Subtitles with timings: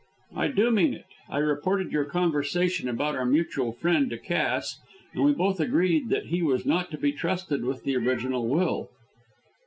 [0.35, 1.05] "I do mean it.
[1.29, 4.79] I reported your conversation about our mutual friend to Cass,
[5.13, 8.89] and we both agreed that he was not to be trusted with the original will.